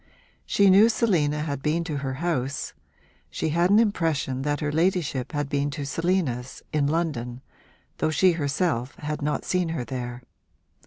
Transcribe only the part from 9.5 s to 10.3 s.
her there.